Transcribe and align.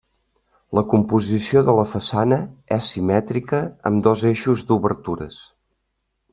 La 0.77 0.83
composició 0.93 1.61
de 1.67 1.75
la 1.81 1.83
façana 1.91 2.39
és 2.79 2.89
simètrica 2.95 3.61
amb 3.91 4.03
dos 4.09 4.27
eixos 4.33 4.67
d'obertures. 4.73 5.41